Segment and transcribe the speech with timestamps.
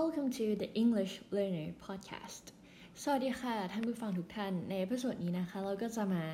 [0.00, 2.44] Welcome to the English Learner Podcast
[3.02, 6.24] สวัสดีค่ะ ท่านผู้ฟังทุกท่าน ใน episode นี้นะคะ เราก็จะมา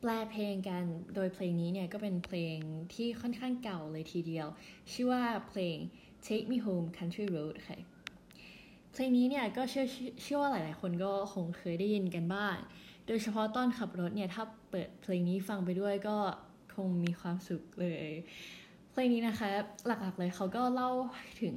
[0.00, 0.82] แปลเพลงกัน
[1.14, 2.56] โดยเพลงนี้เนี่ย ก็เป็นเพลง
[2.94, 4.46] ที่ค่อนข้างเก่าเลยทีเดียว
[4.92, 5.76] ชื่อว่าเพลง
[6.26, 7.78] Take Me Home Country Road ค่ะ
[8.92, 9.86] เพลงนี้เนี่ยก็เชื่อ
[10.22, 12.56] เชื่อว่าหลาย ๆ คนก็คงเคยได้ยินกันบ้าง
[13.06, 16.16] โดยเฉพาะตอนขับรถเนี่ย ถ้าเปิดเพลงนี้ฟังไปด้วยก็
[16.74, 18.10] คงมีความสุขเลย
[18.92, 19.48] เพลงนี้นะคะ
[19.86, 20.90] หลักๆเลยเขาก็เล่า
[21.42, 21.56] ถึง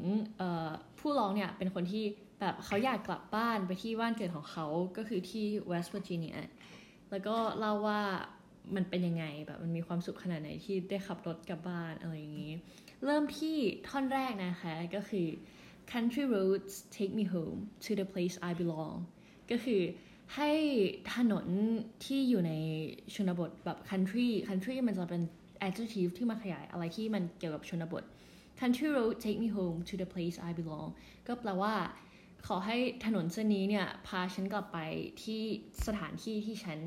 [1.00, 2.04] ผู้ร้องเนี่ยเป็นคนที่
[2.40, 4.66] แบบเขาอยากกลับบ้านไปที่บ้านเกิดของเขา
[4.98, 6.36] ก็คือที่เวสต์เวอร์จิเนีย
[7.10, 8.02] แล้วก็เล่าว่า
[8.76, 12.54] มันเป็นยังไงแบบมันมีความสุขขนาดไหนที่ได้ขับรถกลับบ้านอะไรอย่างนี้
[13.06, 15.28] เริ่มที่ท่อนแรกนะคะก็คือ
[15.92, 18.96] country roads take me home to the place I belong
[19.52, 19.82] ก็คือ
[20.36, 20.52] ให้
[21.16, 21.46] ถนน
[22.06, 22.54] ที่อยู่ใน
[23.14, 25.24] ชนบทแบบ country country มันจะเป็น
[25.68, 28.04] adjective ที่มาขยายอะไรที่มันเกี่ยวกับชนบท
[28.60, 30.90] country road take me home to the place I belong
[31.28, 31.74] ก็แปลว่า
[32.48, 34.80] ขอให้ถนนเส้นนี้เนี่ย พาฉันกลับไป
[35.24, 35.42] ที่
[35.88, 36.80] สถานที่ที่ฉัน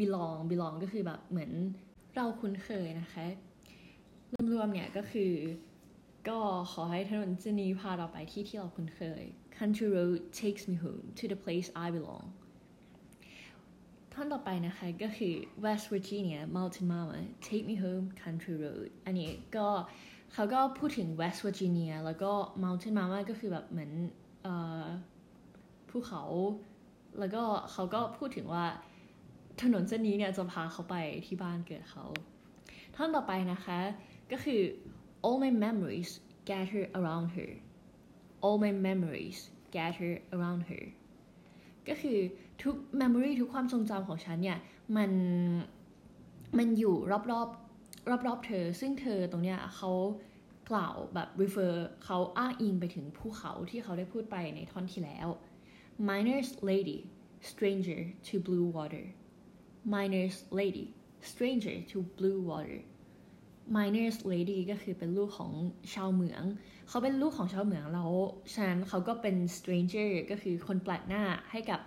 [0.00, 1.50] belong belong ก็คือแบบเหมือน
[2.14, 3.26] เราคุ้นเคยนะคะ
[4.52, 5.32] รวมๆเนี่ยก็คือ
[6.28, 6.38] ก็
[6.72, 9.22] ขอให้ถนนเส้นนี้พาเราไปที่ที่เราคุ้นเคย
[9.58, 12.26] country road takes me home to the place I belong
[14.14, 15.34] ท่อนต่อไปนะคะก็คือ
[15.64, 19.68] West Virginia Mountain Mama Take Me Home Country Road อันนี้ก็
[20.32, 22.32] เขาก็พูดถึง West Virginia แล้วก็
[22.64, 23.92] Mountain Mama ก็คือแบบเหมือน
[25.90, 26.22] ภูเขา
[27.18, 27.42] แล้วก็
[27.72, 28.64] เขาก็พูดถึงว่า
[29.62, 32.04] ถนนเส้นนี้เนี่ยจะพาเขาไปที่บ้านเกิดเขา
[32.96, 33.78] ท่อนต่อไปนะคะ
[34.32, 34.60] ก็คือ
[35.26, 36.10] all my memories
[36.50, 37.50] gather around her
[38.44, 39.38] all my memories
[39.76, 40.84] gather around her
[41.88, 42.18] ก็คือ
[42.62, 44.58] ทุก memory ทุกความทรงจำของฉันเนี่ย
[44.96, 45.10] มัน
[46.58, 47.48] มันอยู่รอบรอบ
[48.10, 49.92] รอบรอบเธอ ซึ่งเธอตรงเนี้ยเขา
[50.70, 55.28] กล่าวแบบ refer เขาอ้างอิงไปถึงภูเขาที่เขาได้พูดไปในท่อนที่แล้ว
[56.08, 56.98] miner's lady
[57.50, 59.04] stranger to blue water
[59.94, 60.86] miner's lady
[61.30, 62.80] stranger to blue water
[63.76, 65.52] miner's lady ก็คือเป็นลูกของ
[65.94, 66.44] ชาวเหมือง
[66.88, 68.10] เขาเป็นลูกของชาวเหมืองแล้ว
[68.54, 71.80] ฉะนั้นเขาก็เป็น stranger ก็คือคนแปลกหน้าให้กับ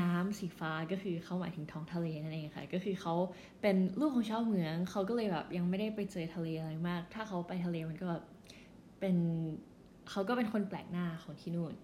[0.00, 3.14] น้ำสีฟ้าก็คือเขาหมายถึงท้องทะเลนั่นเองค่ะ ก็คือเขา
[3.62, 8.24] เป็นลูกของชาวเหมืองเขาก็เลยแบบยังไม่ได้ไปเจอทะเลอะไรมาก ถ้าเขาไปทะเลมันก็แบบ
[9.00, 9.16] เป็น
[10.10, 11.74] เขาก็เป็นคนแปลกหน้าของที่นู่น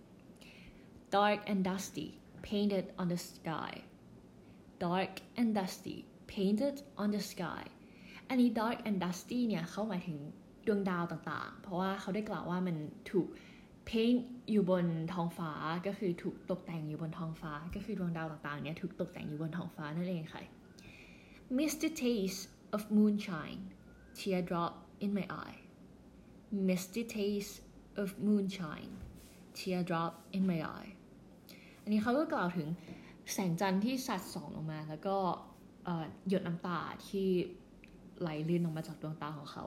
[1.15, 2.09] dark and dusty
[2.49, 3.73] painted on the sky
[4.85, 5.99] dark and dusty
[6.33, 7.65] painted on the sky
[8.29, 10.19] อันนี้ dark and dusty เนี่ยเขาหมายถึง
[10.67, 12.77] ดวงดาวต่างๆ เพราะว่าเขาได้กล่าวว่ามัน
[13.11, 13.29] ถูก
[13.89, 14.21] paint
[14.51, 15.53] อยู่บนท้องฟ้า
[15.87, 20.43] ก็คือถูกตกแต่งอยู่บนท้องฟ้า ก็คือดวงดาวต่างๆเนี่ยถูกตกแต่งอยู่บนท้องฟ้านั่นเองค่ะ
[21.57, 22.43] Misty taste
[22.77, 23.63] of moonshine
[24.19, 24.73] teardrop
[25.05, 25.59] in my eye
[26.69, 27.55] Misty taste
[28.03, 28.93] of moonshine
[29.59, 30.93] teardrop in my eye
[31.83, 32.69] อันนี้เขาก็กล่าวถึง
[33.33, 35.17] แสงจันทร์ที่สัดส่องลงมา แล้วก็
[36.29, 36.79] หยดน้ำตา
[37.09, 37.29] ที่
[38.21, 39.65] ไหลลื่นออกมาจากดวงตาของเขา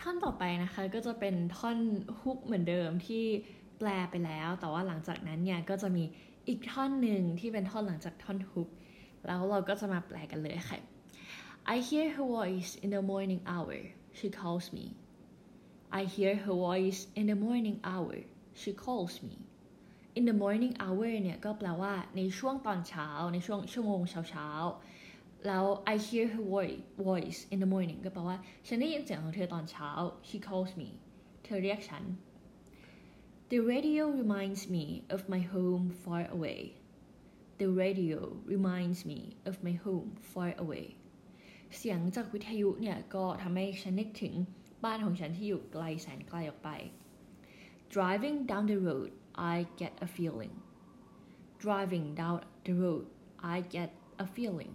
[0.00, 1.78] ท่อนต่อไปนะคะก็จะเป็นท่อน
[2.20, 3.24] ฮุกเหมือนเดิมที่
[3.78, 6.04] แปลไปแล้ว แต่ว่าหลังจากนั้นเนี่ยก็จะมี
[6.48, 8.68] อีกท่อนหนึ่งที่เป็นท่อนหลังจากท่อนฮุก
[9.26, 10.78] แล้วเราก็จะมาแปลกันเลยค่ะ
[11.74, 13.78] I hear her voice in the morning hour
[14.18, 14.86] she calls me
[16.00, 18.16] I hear her voice in the morning hour
[18.60, 19.36] she calls me
[20.18, 24.48] in the morning hour เนี่ยก็แปลว่าในช่วงตอนเช้าในช่วงชั่วโมงเช้าเช้า
[25.46, 28.36] แล้ว I hear her voice voice in the morning ก็แปลว่า
[28.66, 29.90] ฉันได้ยินเสียงของเธอตอนเช้า
[30.28, 30.88] she calls me
[31.44, 32.04] เธอเรียกฉัน
[33.52, 34.84] The radio reminds me
[35.14, 36.60] of my home far away
[37.60, 38.18] The radio
[38.54, 40.86] reminds me of my home far away
[41.76, 44.34] เสียงจากวิทยุเนี่ย ก็ทำให้ฉันนึกถึง
[44.84, 46.70] บ้านของฉันที่อยู่ไกลแสนไกลออกไป
[47.94, 49.10] Driving down the road
[49.54, 50.54] I get a feeling
[51.64, 53.04] Driving down the road
[53.54, 53.90] I get
[54.24, 54.74] a feeling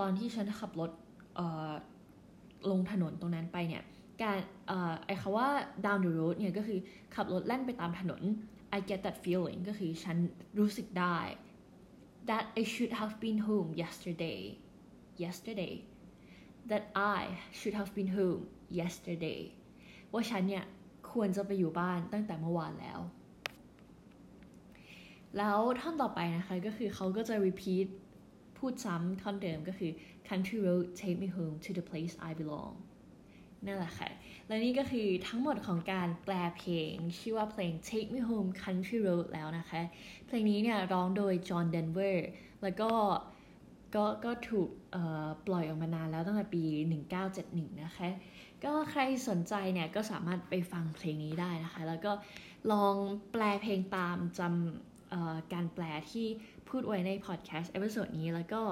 [0.00, 0.90] ตอนที่ฉันขับรถ
[2.70, 3.82] ลงถนนตรงนั้นไปเนี่ย
[4.22, 4.38] การ
[5.06, 5.48] ไอ้คำว่า
[5.84, 6.78] down the road เนี่ยก็คือ
[7.14, 8.22] ขับรถแล่นไปตามถนน
[8.76, 10.16] I get that feeling ก็คือฉัน
[10.58, 11.18] รู้สึกได้
[12.28, 14.40] that I should have been home yesterday
[15.24, 15.74] yesterday
[16.70, 16.84] that
[17.18, 17.20] I
[17.58, 18.42] should have been home
[18.80, 19.40] yesterday
[20.12, 20.64] ว่าฉันเนี่ย
[21.12, 23.00] ควรจะไปอยู่บ้านตั้งแต่เมื่อวานแล้ว
[25.36, 27.86] แล้วท่อนต่อไปนะคะก็คือเขาก็จะ repeat
[28.58, 29.90] พูดซ้ำท่อนเดิมก็คือ
[30.28, 32.74] country road take me home to the place I belong
[33.66, 34.10] นั่นแหละค่ะ
[34.46, 39.82] และนี่ก็คือทั้งหมดของการแปลเพลง ชื่อว่าเพลง take me home country road แล้วนะคะ
[40.26, 42.28] เพลงนี้เนี่ยร้องโดยจอห์นเดนเวอร์
[42.62, 42.90] แล้วก็
[43.94, 44.68] ก็ก็ถูก
[45.46, 46.62] ปล่อยออกมานานแล้วตั้งแต่ปี
[47.22, 48.10] 1971 นะคะ
[48.64, 52.12] ก็ใครสนใจเนี่ยก็สามารถไปฟังเพลงนี้ได้นะคะ แล้วก็
[52.72, 52.94] ลอง
[53.32, 56.26] แปลเพลงตามจำการแปลที่
[56.70, 58.62] พูดไว้ในพอดแคสต์ episode นี้แล้วก็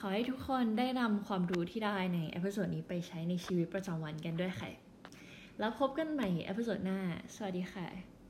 [0.00, 4.70] ขอให้ทุกคนได้นำความรู้ที่ได้ใน episode นี้ไปใช้ในชีวิตประจำวันกันด้วยค่ะ
[5.58, 6.98] แล้วพบกันใหม่เอพิโซดหน้า
[7.34, 8.21] สวัสดีค่ะ